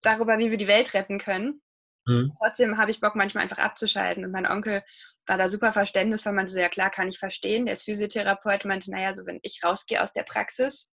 darüber, 0.02 0.40
wie 0.40 0.50
wir 0.50 0.58
die 0.58 0.68
Welt 0.68 0.96
retten 0.96 1.20
können. 1.20 1.62
Mhm. 2.06 2.34
Trotzdem 2.38 2.78
habe 2.78 2.92
ich 2.92 3.00
Bock, 3.00 3.16
manchmal 3.16 3.44
einfach 3.44 3.58
abzuschalten. 3.58 4.26
Und 4.26 4.32
mein 4.32 4.48
Onkel 4.48 4.84
war 5.28 5.38
da 5.38 5.50
super 5.50 5.72
verständnisvoll, 5.72 6.34
meinte 6.34 6.52
so, 6.52 6.60
ja 6.60 6.70
klar, 6.70 6.90
kann 6.90 7.08
ich 7.08 7.18
verstehen. 7.18 7.66
Der 7.66 7.74
ist 7.74 7.84
Physiotherapeut, 7.84 8.66
meinte, 8.66 8.92
naja, 8.92 9.14
so 9.14 9.26
wenn 9.26 9.40
ich 9.42 9.62
rausgehe 9.64 10.02
aus 10.02 10.14
der 10.14 10.24
Praxis, 10.24 10.92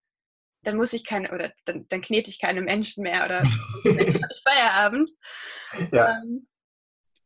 dann 0.63 0.77
muss 0.77 0.93
ich 0.93 1.05
keine, 1.05 1.31
oder 1.33 1.53
dann, 1.65 1.87
dann 1.89 2.01
knete 2.01 2.29
ich 2.31 2.41
keine 2.41 2.61
Menschen 2.61 3.03
mehr 3.03 3.25
oder 3.25 3.43
Feierabend. 4.45 5.11
Ja. 5.93 6.11
Ähm, 6.11 6.49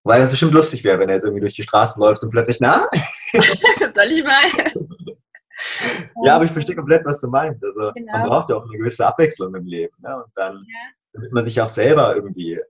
Weil 0.03 0.21
das 0.21 0.31
bestimmt 0.31 0.53
lustig 0.53 0.85
wäre, 0.85 0.99
wenn 0.99 1.09
er 1.09 1.17
jetzt 1.17 1.25
irgendwie 1.25 1.41
durch 1.41 1.55
die 1.55 1.63
Straße 1.63 1.99
läuft 1.99 2.23
und 2.23 2.31
plötzlich, 2.31 2.61
na? 2.61 2.87
Soll 3.33 4.11
ich 4.11 4.23
mal? 4.23 4.43
ja, 6.25 6.37
aber 6.37 6.45
ich 6.45 6.51
verstehe 6.51 6.77
komplett, 6.77 7.05
was 7.07 7.21
du 7.21 7.29
meinst. 7.29 7.65
Also 7.65 7.93
genau. 7.95 8.13
man 8.13 8.29
braucht 8.29 8.51
ja 8.51 8.57
auch 8.57 8.65
eine 8.65 8.77
gewisse 8.77 9.07
Abwechslung 9.07 9.55
im 9.55 9.65
Leben. 9.65 9.95
Ne? 10.01 10.17
Und 10.17 10.33
dann, 10.35 10.55
ja. 10.57 10.91
damit 11.15 11.33
man 11.33 11.45
sich 11.47 11.59
auch 11.63 11.71
selber 11.71 12.15
irgendwie 12.15 12.61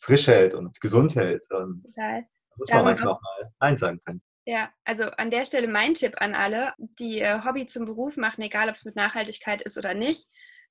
frisch 0.00 0.26
hält 0.26 0.54
und 0.54 0.80
gesund 0.80 1.14
hält. 1.14 1.50
Und 1.50 1.84
Total. 1.86 2.26
muss 2.56 2.70
man 2.70 2.84
manchmal 2.84 3.12
auch 3.12 3.20
mal 3.22 3.52
Nein 3.60 3.76
sagen 3.76 4.00
können. 4.04 4.22
Ja, 4.46 4.70
also 4.84 5.04
an 5.04 5.30
der 5.30 5.44
Stelle 5.44 5.68
mein 5.68 5.94
Tipp 5.94 6.16
an 6.20 6.34
alle, 6.34 6.72
die 6.98 7.20
äh, 7.20 7.40
Hobby 7.44 7.66
zum 7.66 7.84
Beruf 7.84 8.16
machen, 8.16 8.42
egal 8.42 8.68
ob 8.68 8.74
es 8.74 8.84
mit 8.84 8.96
Nachhaltigkeit 8.96 9.62
ist 9.62 9.78
oder 9.78 9.94
nicht, 9.94 10.28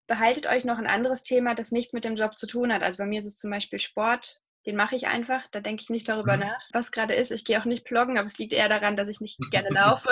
behaltet 0.08 0.48
euch 0.48 0.66
noch 0.66 0.80
ein 0.80 0.88
anderes 0.88 1.24
Thema, 1.24 1.54
das 1.54 1.72
nichts 1.72 1.94
mit 1.94 2.04
dem 2.04 2.16
Job 2.16 2.38
zu 2.38 2.48
tun 2.48 2.74
hat. 2.74 2.84
Also 2.84 2.98
bei 2.98 3.06
mir 3.06 3.20
ist 3.20 3.28
es 3.28 3.38
zum 3.38 3.52
Beispiel 3.52 3.80
Sport. 3.80 4.42
Den 4.66 4.76
mache 4.76 4.96
ich 4.96 5.08
einfach, 5.08 5.48
da 5.52 5.62
denke 5.62 5.84
ich 5.84 5.90
nicht 5.90 6.10
darüber 6.10 6.34
mhm. 6.36 6.42
nach, 6.42 6.60
was 6.74 6.92
gerade 6.92 7.14
ist. 7.14 7.32
Ich 7.32 7.46
gehe 7.46 7.62
auch 7.62 7.66
nicht 7.66 7.86
ploggen, 7.86 8.18
aber 8.18 8.28
es 8.28 8.38
liegt 8.38 8.52
eher 8.52 8.68
daran, 8.68 8.98
dass 8.98 9.08
ich 9.08 9.22
nicht 9.22 9.40
gerne 9.52 9.70
laufe. 9.70 10.10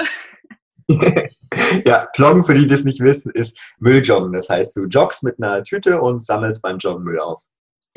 ja, 1.86 2.06
Ploggen, 2.14 2.46
für 2.46 2.54
die, 2.54 2.62
die 2.62 2.68
das 2.68 2.84
nicht 2.84 3.02
wissen, 3.02 3.32
ist 3.32 3.58
Mülljoggen. 3.80 4.32
Das 4.32 4.48
heißt, 4.48 4.76
du 4.76 4.86
joggst 4.86 5.24
mit 5.24 5.42
einer 5.42 5.64
Tüte 5.64 6.00
und 6.00 6.24
sammelst 6.24 6.62
beim 6.62 6.78
Joggen 6.78 7.04
Müll 7.04 7.20
auf. 7.20 7.44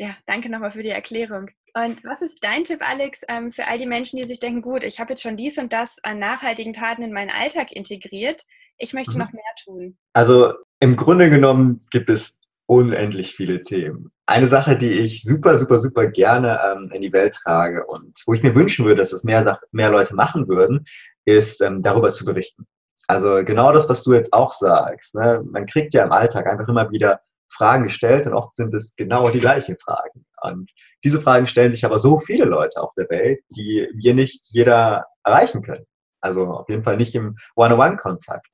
Ja, 0.01 0.15
danke 0.25 0.49
nochmal 0.49 0.71
für 0.71 0.81
die 0.81 0.89
Erklärung. 0.89 1.51
Und 1.75 2.03
was 2.03 2.23
ist 2.23 2.43
dein 2.43 2.63
Tipp, 2.63 2.79
Alex, 2.81 3.21
ähm, 3.27 3.51
für 3.51 3.67
all 3.67 3.77
die 3.77 3.85
Menschen, 3.85 4.17
die 4.17 4.23
sich 4.23 4.39
denken, 4.39 4.63
gut, 4.63 4.83
ich 4.83 4.99
habe 4.99 5.13
jetzt 5.13 5.21
schon 5.21 5.37
dies 5.37 5.59
und 5.59 5.73
das 5.73 5.99
an 6.01 6.17
nachhaltigen 6.17 6.73
Taten 6.73 7.03
in 7.03 7.13
meinen 7.13 7.29
Alltag 7.29 7.71
integriert, 7.71 8.41
ich 8.79 8.93
möchte 8.93 9.11
mhm. 9.11 9.19
noch 9.19 9.31
mehr 9.31 9.43
tun? 9.63 9.95
Also 10.13 10.55
im 10.79 10.95
Grunde 10.95 11.29
genommen 11.29 11.77
gibt 11.91 12.09
es 12.09 12.39
unendlich 12.65 13.35
viele 13.35 13.61
Themen. 13.61 14.11
Eine 14.25 14.47
Sache, 14.47 14.75
die 14.75 14.89
ich 14.89 15.21
super, 15.21 15.59
super, 15.59 15.79
super 15.79 16.07
gerne 16.07 16.59
ähm, 16.65 16.89
in 16.91 17.03
die 17.03 17.13
Welt 17.13 17.35
trage 17.35 17.85
und 17.85 18.17
wo 18.25 18.33
ich 18.33 18.41
mir 18.41 18.55
wünschen 18.55 18.85
würde, 18.85 19.01
dass 19.01 19.13
es 19.13 19.23
mehr, 19.23 19.59
mehr 19.71 19.91
Leute 19.91 20.15
machen 20.15 20.47
würden, 20.47 20.83
ist 21.25 21.61
ähm, 21.61 21.83
darüber 21.83 22.11
zu 22.11 22.25
berichten. 22.25 22.65
Also 23.05 23.43
genau 23.43 23.71
das, 23.71 23.87
was 23.87 24.01
du 24.01 24.13
jetzt 24.13 24.33
auch 24.33 24.51
sagst. 24.51 25.13
Ne? 25.13 25.43
Man 25.45 25.67
kriegt 25.67 25.93
ja 25.93 26.03
im 26.03 26.11
Alltag 26.11 26.47
einfach 26.47 26.67
immer 26.67 26.89
wieder 26.89 27.21
Fragen 27.51 27.83
gestellt 27.83 28.27
und 28.27 28.33
oft 28.33 28.55
sind 28.55 28.73
es 28.73 28.95
genau 28.95 29.29
die 29.29 29.39
gleichen 29.39 29.77
Fragen. 29.77 30.25
Und 30.41 30.71
diese 31.03 31.21
Fragen 31.21 31.47
stellen 31.47 31.71
sich 31.71 31.85
aber 31.85 31.99
so 31.99 32.19
viele 32.19 32.45
Leute 32.45 32.81
auf 32.81 32.93
der 32.97 33.09
Welt, 33.09 33.41
die 33.49 33.87
wir 33.95 34.13
nicht 34.13 34.41
jeder 34.49 35.05
erreichen 35.23 35.61
können. 35.61 35.85
Also 36.21 36.47
auf 36.47 36.69
jeden 36.69 36.83
Fall 36.83 36.97
nicht 36.97 37.15
im 37.15 37.35
One-on-One-Kontakt. 37.55 38.47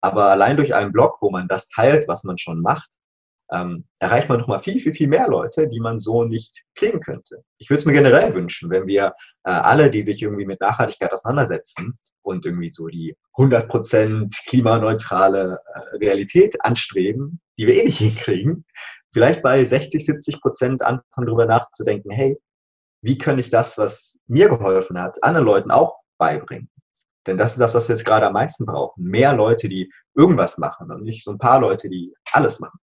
Aber 0.00 0.26
allein 0.26 0.56
durch 0.56 0.74
einen 0.74 0.92
Blog, 0.92 1.16
wo 1.20 1.30
man 1.30 1.48
das 1.48 1.68
teilt, 1.68 2.08
was 2.08 2.24
man 2.24 2.38
schon 2.38 2.60
macht, 2.60 2.90
ähm, 3.52 3.84
erreicht 3.98 4.28
man 4.28 4.40
nochmal 4.40 4.60
viel, 4.60 4.80
viel, 4.80 4.94
viel 4.94 5.08
mehr 5.08 5.28
Leute, 5.28 5.68
die 5.68 5.80
man 5.80 5.98
so 5.98 6.24
nicht 6.24 6.64
kriegen 6.74 7.00
könnte. 7.00 7.42
Ich 7.58 7.70
würde 7.70 7.80
es 7.80 7.86
mir 7.86 7.92
generell 7.92 8.34
wünschen, 8.34 8.70
wenn 8.70 8.86
wir 8.86 9.14
äh, 9.44 9.50
alle, 9.50 9.90
die 9.90 10.02
sich 10.02 10.22
irgendwie 10.22 10.46
mit 10.46 10.60
Nachhaltigkeit 10.60 11.12
auseinandersetzen 11.12 11.98
und 12.22 12.44
irgendwie 12.44 12.70
so 12.70 12.88
die 12.88 13.16
100% 13.36 14.30
klimaneutrale 14.48 15.58
äh, 15.74 15.78
Realität 15.96 16.56
anstreben, 16.64 17.40
die 17.58 17.66
wir 17.66 17.74
eh 17.74 17.84
nicht 17.84 17.98
hinkriegen, 17.98 18.64
vielleicht 19.12 19.42
bei 19.42 19.64
60, 19.64 20.04
70 20.04 20.40
Prozent 20.40 20.82
anfangen 20.82 21.26
darüber 21.26 21.46
nachzudenken, 21.46 22.10
hey, 22.10 22.38
wie 23.02 23.18
kann 23.18 23.38
ich 23.38 23.50
das, 23.50 23.76
was 23.76 24.18
mir 24.26 24.48
geholfen 24.48 25.00
hat, 25.00 25.22
anderen 25.22 25.46
Leuten 25.46 25.70
auch 25.70 25.98
beibringen? 26.18 26.70
Denn 27.26 27.38
das 27.38 27.52
ist 27.52 27.60
das, 27.60 27.74
was 27.74 27.88
wir 27.88 27.96
jetzt 27.96 28.04
gerade 28.04 28.26
am 28.26 28.32
meisten 28.34 28.66
brauchen. 28.66 29.04
Mehr 29.04 29.32
Leute, 29.32 29.68
die 29.68 29.90
irgendwas 30.14 30.58
machen 30.58 30.90
und 30.90 31.02
nicht 31.02 31.24
so 31.24 31.30
ein 31.30 31.38
paar 31.38 31.60
Leute, 31.60 31.88
die 31.88 32.14
alles 32.32 32.60
machen. 32.60 32.78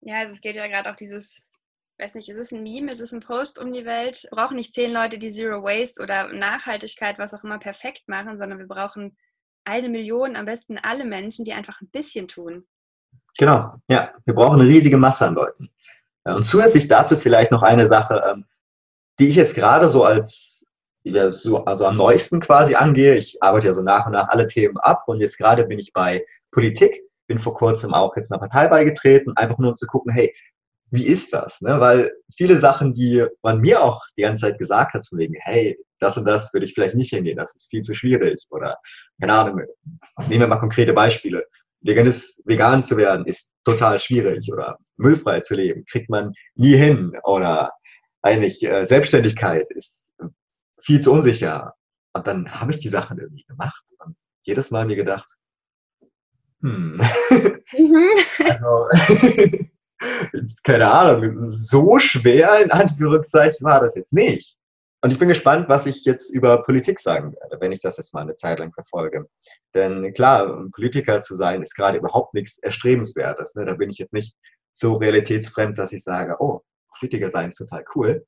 Ja, 0.00 0.20
also 0.20 0.34
es 0.34 0.40
geht 0.40 0.56
ja 0.56 0.66
gerade 0.68 0.90
auch 0.90 0.96
dieses, 0.96 1.48
weiß 1.98 2.14
nicht, 2.14 2.28
ist 2.28 2.38
es 2.38 2.52
ein 2.52 2.62
Meme, 2.62 2.92
ist 2.92 3.00
es 3.00 3.12
ein 3.12 3.20
Post 3.20 3.58
um 3.58 3.72
die 3.72 3.84
Welt? 3.84 4.22
Wir 4.22 4.30
brauchen 4.30 4.56
nicht 4.56 4.74
zehn 4.74 4.92
Leute, 4.92 5.18
die 5.18 5.32
Zero 5.32 5.62
Waste 5.62 6.02
oder 6.02 6.32
Nachhaltigkeit, 6.32 7.18
was 7.18 7.34
auch 7.34 7.42
immer, 7.42 7.58
perfekt 7.58 8.08
machen, 8.08 8.38
sondern 8.38 8.58
wir 8.58 8.68
brauchen 8.68 9.16
eine 9.64 9.88
Million, 9.88 10.36
am 10.36 10.44
besten 10.44 10.78
alle 10.78 11.04
Menschen, 11.04 11.44
die 11.44 11.52
einfach 11.52 11.80
ein 11.80 11.90
bisschen 11.90 12.28
tun. 12.28 12.66
Genau, 13.38 13.74
ja. 13.88 14.10
Wir 14.24 14.34
brauchen 14.34 14.60
eine 14.60 14.68
riesige 14.68 14.96
Masse 14.96 15.26
an 15.26 15.34
Leuten. 15.34 15.68
Und 16.24 16.44
zusätzlich 16.44 16.88
dazu 16.88 17.16
vielleicht 17.16 17.52
noch 17.52 17.62
eine 17.62 17.86
Sache, 17.86 18.22
ähm, 18.28 18.44
die 19.18 19.28
ich 19.28 19.36
jetzt 19.36 19.54
gerade 19.54 19.88
so 19.88 20.04
als 20.04 20.64
also 21.66 21.86
am 21.86 21.94
neuesten 21.94 22.40
quasi 22.40 22.74
angehe. 22.74 23.14
Ich 23.14 23.40
arbeite 23.40 23.68
ja 23.68 23.74
so 23.74 23.82
nach 23.82 24.06
und 24.06 24.12
nach 24.12 24.28
alle 24.28 24.48
Themen 24.48 24.76
ab 24.78 25.04
und 25.06 25.20
jetzt 25.20 25.38
gerade 25.38 25.64
bin 25.64 25.78
ich 25.78 25.92
bei 25.92 26.24
Politik 26.50 27.00
bin 27.26 27.38
vor 27.38 27.54
kurzem 27.54 27.94
auch 27.94 28.16
jetzt 28.16 28.30
einer 28.32 28.40
Partei 28.40 28.68
beigetreten, 28.68 29.36
einfach 29.36 29.58
nur 29.58 29.70
um 29.70 29.76
zu 29.76 29.86
gucken, 29.86 30.12
hey, 30.12 30.34
wie 30.90 31.06
ist 31.06 31.32
das? 31.32 31.60
Ne? 31.60 31.80
Weil 31.80 32.12
viele 32.34 32.58
Sachen, 32.58 32.94
die 32.94 33.26
man 33.42 33.60
mir 33.60 33.82
auch 33.82 34.04
die 34.16 34.22
ganze 34.22 34.42
Zeit 34.42 34.58
gesagt 34.58 34.94
hat, 34.94 35.06
von 35.06 35.18
wegen, 35.18 35.34
hey, 35.38 35.78
das 35.98 36.16
und 36.16 36.24
das 36.24 36.52
würde 36.52 36.66
ich 36.66 36.74
vielleicht 36.74 36.94
nicht 36.94 37.10
hingehen, 37.10 37.36
das 37.36 37.54
ist 37.54 37.68
viel 37.70 37.82
zu 37.82 37.94
schwierig. 37.94 38.46
Oder, 38.50 38.78
keine 39.20 39.32
Ahnung, 39.32 39.62
nehmen 40.28 40.40
wir 40.40 40.46
mal 40.46 40.58
konkrete 40.58 40.92
Beispiele. 40.92 41.44
Veganis, 41.80 42.42
vegan 42.44 42.84
zu 42.84 42.96
werden 42.96 43.26
ist 43.26 43.52
total 43.64 43.98
schwierig 43.98 44.50
oder 44.52 44.78
müllfrei 44.96 45.40
zu 45.40 45.54
leben, 45.54 45.84
kriegt 45.84 46.10
man 46.10 46.32
nie 46.54 46.76
hin. 46.76 47.16
Oder 47.24 47.72
eigentlich 48.22 48.62
äh, 48.64 48.84
Selbstständigkeit 48.84 49.70
ist 49.70 50.12
viel 50.80 51.00
zu 51.00 51.12
unsicher. 51.12 51.74
Und 52.12 52.26
dann 52.26 52.60
habe 52.60 52.72
ich 52.72 52.78
die 52.78 52.88
Sachen 52.88 53.18
irgendwie 53.18 53.44
gemacht 53.44 53.84
und 53.98 54.16
jedes 54.42 54.70
Mal 54.70 54.86
mir 54.86 54.96
gedacht, 54.96 55.28
hm. 56.62 57.00
Mhm. 57.72 58.14
also, 58.38 58.88
keine 60.64 60.90
Ahnung, 60.90 61.40
so 61.40 61.98
schwer 61.98 62.60
in 62.62 62.70
Anführungszeichen 62.70 63.64
war 63.64 63.80
das 63.80 63.94
jetzt 63.94 64.12
nicht. 64.12 64.56
Und 65.06 65.12
ich 65.12 65.20
bin 65.20 65.28
gespannt, 65.28 65.68
was 65.68 65.86
ich 65.86 66.04
jetzt 66.04 66.30
über 66.30 66.64
Politik 66.64 66.98
sagen 66.98 67.32
werde, 67.40 67.60
wenn 67.60 67.70
ich 67.70 67.78
das 67.78 67.96
jetzt 67.96 68.12
mal 68.12 68.22
eine 68.22 68.34
Zeit 68.34 68.58
lang 68.58 68.72
verfolge. 68.72 69.28
Denn 69.72 70.12
klar, 70.14 70.66
Politiker 70.72 71.22
zu 71.22 71.36
sein, 71.36 71.62
ist 71.62 71.76
gerade 71.76 71.98
überhaupt 71.98 72.34
nichts 72.34 72.58
Erstrebenswertes. 72.58 73.54
Ne? 73.54 73.66
Da 73.66 73.74
bin 73.74 73.88
ich 73.88 73.98
jetzt 73.98 74.12
nicht 74.12 74.34
so 74.72 74.94
realitätsfremd, 74.94 75.78
dass 75.78 75.92
ich 75.92 76.02
sage, 76.02 76.34
oh, 76.40 76.62
Politiker 76.98 77.30
sein 77.30 77.50
ist 77.50 77.58
total 77.58 77.84
cool. 77.94 78.26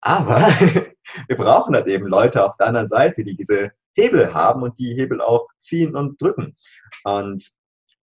Aber 0.00 0.38
wir 1.28 1.36
brauchen 1.36 1.74
halt 1.74 1.86
eben 1.86 2.06
Leute 2.06 2.42
auf 2.46 2.56
der 2.56 2.68
anderen 2.68 2.88
Seite, 2.88 3.22
die 3.22 3.36
diese 3.36 3.72
Hebel 3.92 4.32
haben 4.32 4.62
und 4.62 4.78
die 4.78 4.94
Hebel 4.94 5.20
auch 5.20 5.46
ziehen 5.58 5.94
und 5.94 6.18
drücken. 6.18 6.56
Und 7.04 7.52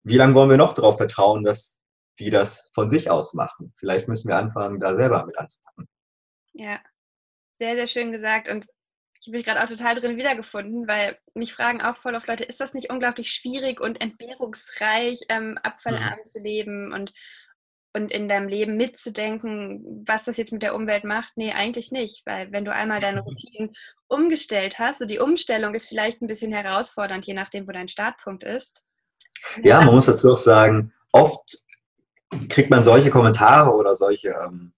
wie 0.05 0.17
lange 0.17 0.35
wollen 0.35 0.49
wir 0.49 0.57
noch 0.57 0.73
darauf 0.73 0.97
vertrauen, 0.97 1.45
dass 1.45 1.79
die 2.19 2.31
das 2.31 2.71
von 2.73 2.91
sich 2.91 3.11
aus 3.11 3.35
machen? 3.35 3.75
Vielleicht 3.77 4.09
müssen 4.09 4.29
wir 4.29 4.39
anfangen, 4.39 4.81
da 4.81 4.95
selber 4.95 5.27
mit 5.27 5.39
anzupacken. 5.39 5.87
Ja, 6.55 6.79
sehr, 7.61 7.77
sehr 7.77 7.87
schön 7.87 8.11
gesagt. 8.11 8.49
Und 8.49 8.67
ich 9.21 9.27
habe 9.27 9.37
mich 9.37 9.45
gerade 9.45 9.63
auch 9.63 9.69
total 9.69 9.95
drin 9.95 10.17
wiedergefunden, 10.17 10.89
weil 10.89 11.19
mich 11.35 11.53
fragen 11.53 11.83
auch 11.83 11.97
voll 11.97 12.17
auf 12.17 12.27
Leute, 12.27 12.43
ist 12.43 12.59
das 12.59 12.73
nicht 12.73 12.91
unglaublich 12.91 13.33
schwierig 13.33 13.81
und 13.81 14.01
entbehrungsreich, 14.01 15.21
ähm, 15.29 15.59
abfallarm 15.63 16.21
mhm. 16.21 16.27
zu 16.27 16.41
leben 16.41 16.95
und, 16.95 17.13
und 17.93 18.11
in 18.11 18.29
deinem 18.29 18.49
Leben 18.49 18.79
mitzudenken, 18.79 20.05
was 20.07 20.25
das 20.25 20.39
jetzt 20.39 20.53
mit 20.53 20.63
der 20.63 20.75
Umwelt 20.75 21.05
macht? 21.05 21.35
Nee, 21.37 21.53
eigentlich 21.53 21.93
nicht, 21.93 22.23
weil 22.25 22.51
wenn 22.51 22.65
du 22.65 22.73
einmal 22.73 23.01
deine 23.01 23.21
Routinen 23.25 23.73
umgestellt 24.09 24.79
hast, 24.79 25.03
und 25.03 25.11
die 25.11 25.19
Umstellung 25.19 25.75
ist 25.75 25.89
vielleicht 25.89 26.23
ein 26.23 26.27
bisschen 26.27 26.53
herausfordernd, 26.53 27.27
je 27.27 27.35
nachdem, 27.35 27.69
wo 27.69 27.73
dein 27.73 27.89
Startpunkt 27.89 28.43
ist, 28.43 28.87
ja, 29.63 29.83
man 29.83 29.95
muss 29.95 30.07
dazu 30.07 30.33
auch 30.33 30.39
sagen, 30.39 30.93
oft 31.13 31.59
kriegt 32.49 32.71
man 32.71 32.85
solche 32.85 33.11
Kommentare 33.11 33.75
oder 33.75 33.95
solche 33.95 34.31
ähm, 34.31 34.73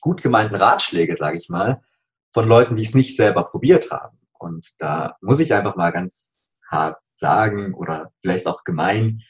gut 0.00 0.22
gemeinten 0.22 0.54
Ratschläge, 0.54 1.16
sage 1.16 1.36
ich 1.36 1.48
mal, 1.48 1.82
von 2.36 2.48
Leuten, 2.48 2.76
die 2.76 2.84
es 2.84 2.92
nicht 2.92 3.16
selber 3.16 3.44
probiert 3.44 3.90
haben. 3.90 4.18
Und 4.38 4.74
da 4.76 5.16
muss 5.22 5.40
ich 5.40 5.54
einfach 5.54 5.74
mal 5.74 5.90
ganz 5.90 6.38
hart 6.70 6.98
sagen 7.06 7.72
oder 7.72 8.12
vielleicht 8.20 8.46
auch 8.46 8.62
gemein, 8.62 9.22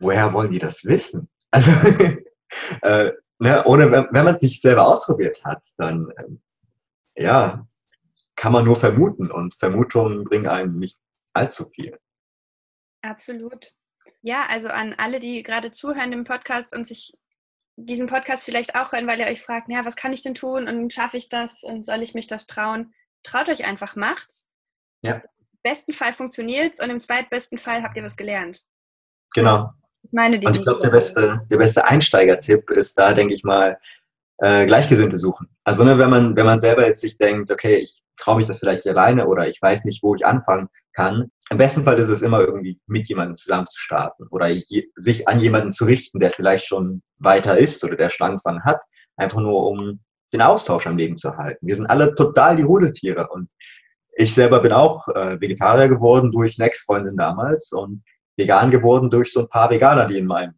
woher 0.00 0.32
wollen 0.32 0.50
die 0.50 0.58
das 0.58 0.84
wissen? 0.84 1.30
Also, 1.52 1.70
äh, 2.82 3.12
ne, 3.38 3.64
ohne, 3.66 3.92
wenn, 3.92 4.24
man 4.24 4.34
es 4.34 4.42
nicht 4.42 4.62
selber 4.62 4.84
ausprobiert 4.84 5.44
hat, 5.44 5.64
dann, 5.76 6.08
ähm, 6.18 6.42
ja, 7.14 7.64
kann 8.34 8.52
man 8.52 8.64
nur 8.64 8.74
vermuten 8.74 9.30
und 9.30 9.54
Vermutungen 9.54 10.24
bringen 10.24 10.48
einem 10.48 10.76
nicht 10.80 10.98
allzu 11.34 11.68
viel. 11.68 11.96
Absolut. 13.02 13.76
Ja, 14.22 14.46
also 14.50 14.70
an 14.70 14.92
alle, 14.98 15.20
die 15.20 15.44
gerade 15.44 15.70
zuhören 15.70 16.12
im 16.12 16.24
Podcast 16.24 16.74
und 16.74 16.88
sich 16.88 17.12
diesen 17.76 18.06
Podcast 18.06 18.44
vielleicht 18.44 18.76
auch 18.76 18.92
hören, 18.92 19.06
weil 19.06 19.20
ihr 19.20 19.26
euch 19.26 19.42
fragt, 19.42 19.68
ja, 19.68 19.84
was 19.84 19.96
kann 19.96 20.12
ich 20.12 20.22
denn 20.22 20.34
tun 20.34 20.68
und 20.68 20.92
schaffe 20.92 21.16
ich 21.16 21.28
das 21.28 21.62
und 21.62 21.84
soll 21.84 22.02
ich 22.02 22.14
mich 22.14 22.26
das 22.26 22.46
trauen? 22.46 22.94
Traut 23.22 23.48
euch 23.48 23.66
einfach, 23.66 23.96
macht's. 23.96 24.46
Ja. 25.02 25.14
Im 25.14 25.22
besten 25.62 25.92
Fall 25.92 26.12
funktioniert's 26.12 26.80
und 26.80 26.90
im 26.90 27.00
zweitbesten 27.00 27.58
Fall 27.58 27.82
habt 27.82 27.96
ihr 27.96 28.04
was 28.04 28.16
gelernt. 28.16 28.62
Genau. 29.34 29.72
Das 30.02 30.12
meine 30.12 30.36
und 30.36 30.56
ich 30.56 30.62
glaube, 30.62 30.80
der 30.80 30.90
beste, 30.90 31.40
der 31.50 31.56
beste 31.56 31.84
Einsteigertipp 31.86 32.70
ist 32.70 32.98
da, 32.98 33.14
denke 33.14 33.34
ich 33.34 33.42
mal, 33.42 33.78
äh, 34.38 34.66
Gleichgesinnte 34.66 35.18
suchen. 35.18 35.48
Also 35.64 35.84
ne, 35.84 35.98
wenn 35.98 36.10
man 36.10 36.36
wenn 36.36 36.44
man 36.44 36.60
selber 36.60 36.86
jetzt 36.86 37.00
sich 37.00 37.16
denkt, 37.16 37.50
okay, 37.50 37.76
ich 37.76 38.02
traue 38.16 38.36
mich 38.36 38.46
das 38.46 38.58
vielleicht 38.58 38.86
alleine 38.86 39.26
oder 39.26 39.48
ich 39.48 39.60
weiß 39.60 39.84
nicht, 39.84 40.02
wo 40.02 40.14
ich 40.14 40.26
anfangen 40.26 40.68
kann. 40.94 41.30
Im 41.50 41.58
besten 41.58 41.84
Fall 41.84 41.98
ist 41.98 42.08
es 42.08 42.22
immer 42.22 42.40
irgendwie 42.40 42.80
mit 42.86 43.08
jemandem 43.08 43.36
zusammen 43.36 43.66
zu 43.66 43.78
starten 43.78 44.26
oder 44.30 44.48
sich 44.96 45.28
an 45.28 45.40
jemanden 45.40 45.72
zu 45.72 45.84
richten, 45.84 46.20
der 46.20 46.30
vielleicht 46.30 46.66
schon 46.66 47.02
weiter 47.18 47.58
ist 47.58 47.84
oder 47.84 47.96
der 47.96 48.10
schon 48.10 48.28
angefangen 48.28 48.64
hat, 48.64 48.80
einfach 49.16 49.40
nur 49.40 49.66
um 49.66 50.00
den 50.32 50.42
Austausch 50.42 50.86
am 50.86 50.96
Leben 50.96 51.16
zu 51.16 51.36
halten. 51.36 51.66
Wir 51.66 51.76
sind 51.76 51.86
alle 51.86 52.14
total 52.14 52.56
die 52.56 52.62
Rudeltiere 52.62 53.28
und 53.28 53.48
ich 54.16 54.32
selber 54.32 54.60
bin 54.60 54.72
auch 54.72 55.08
äh, 55.08 55.40
Vegetarier 55.40 55.88
geworden 55.88 56.30
durch 56.30 56.58
eine 56.58 56.68
Ex-Freundin 56.68 57.16
damals 57.16 57.72
und 57.72 58.02
vegan 58.36 58.70
geworden 58.70 59.10
durch 59.10 59.32
so 59.32 59.40
ein 59.40 59.48
paar 59.48 59.70
Veganer, 59.70 60.06
die 60.06 60.18
in 60.18 60.26
meinem 60.26 60.54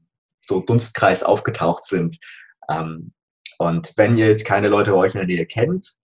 so 0.46 0.60
Dunstkreis 0.60 1.22
aufgetaucht 1.22 1.84
sind. 1.84 2.18
Ähm, 2.70 3.12
und 3.58 3.92
wenn 3.96 4.16
ihr 4.16 4.28
jetzt 4.28 4.44
keine 4.44 4.68
Leute 4.68 4.90
bei 4.90 4.98
euch 4.98 5.14
in 5.14 5.20
der 5.20 5.26
Nähe 5.26 5.46
kennt, 5.46 5.94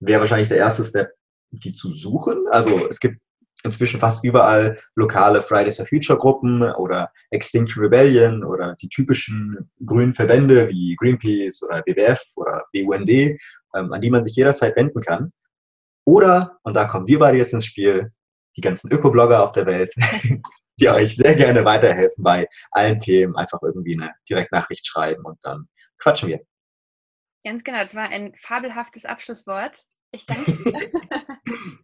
wäre 0.00 0.20
wahrscheinlich 0.20 0.48
der 0.48 0.58
erste 0.58 0.84
Step, 0.84 1.12
die 1.50 1.72
zu 1.72 1.94
suchen. 1.94 2.46
Also 2.50 2.86
es 2.88 3.00
gibt 3.00 3.18
inzwischen 3.64 3.98
fast 3.98 4.22
überall 4.24 4.78
lokale 4.94 5.42
Fridays 5.42 5.78
for 5.78 5.86
Future 5.86 6.18
Gruppen 6.18 6.62
oder 6.62 7.10
Extinction 7.30 7.82
Rebellion 7.82 8.44
oder 8.44 8.76
die 8.80 8.88
typischen 8.88 9.70
grünen 9.84 10.14
Verbände 10.14 10.68
wie 10.68 10.94
Greenpeace 10.96 11.62
oder 11.62 11.82
WWF 11.86 12.22
oder 12.36 12.64
BUND, 12.72 13.10
ähm, 13.10 13.38
an 13.92 14.00
die 14.00 14.10
man 14.10 14.24
sich 14.24 14.36
jederzeit 14.36 14.76
wenden 14.76 15.00
kann. 15.00 15.32
Oder, 16.06 16.58
und 16.62 16.74
da 16.74 16.84
kommen 16.84 17.08
wir 17.08 17.18
beide 17.18 17.38
jetzt 17.38 17.54
ins 17.54 17.64
Spiel, 17.64 18.12
die 18.56 18.60
ganzen 18.60 18.92
Ökoblogger 18.92 19.42
auf 19.42 19.52
der 19.52 19.66
Welt, 19.66 19.94
die 20.76 20.88
euch 20.88 21.16
sehr 21.16 21.34
gerne 21.34 21.64
weiterhelfen 21.64 22.22
bei 22.22 22.46
allen 22.70 22.98
Themen. 22.98 23.34
Einfach 23.36 23.60
irgendwie 23.62 23.94
eine 23.94 24.12
Direktnachricht 24.28 24.86
schreiben 24.86 25.24
und 25.24 25.38
dann 25.42 25.66
quatschen 25.98 26.28
wir. 26.28 26.40
Ganz 27.42 27.64
genau, 27.64 27.80
das 27.80 27.94
war 27.94 28.08
ein 28.08 28.34
fabelhaftes 28.36 29.06
Abschlusswort. 29.06 29.84
Ich 30.12 30.26
danke 30.26 30.52
dir. 30.52 30.90